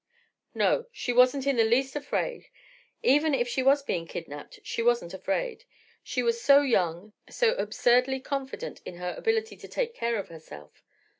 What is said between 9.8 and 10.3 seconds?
care of